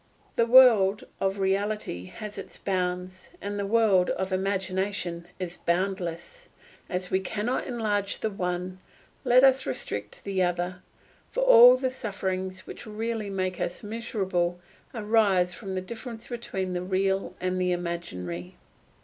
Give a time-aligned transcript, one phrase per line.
[0.35, 6.49] The world of reality has its bounds, the world of imagination is boundless;
[6.89, 8.79] as we cannot enlarge the one,
[9.23, 10.81] let us restrict the other;
[11.29, 14.59] for all the sufferings which really make us miserable
[14.95, 18.55] arise from the difference between the real and the imaginary.